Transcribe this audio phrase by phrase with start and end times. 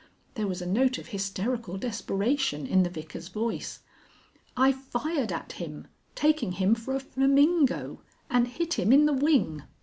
[0.33, 3.83] There was a note of hysterical desperation in the Vicar's voice.
[4.57, 5.85] "I fired at him,
[6.15, 9.61] taking him for a flamingo, and hit him in the wing."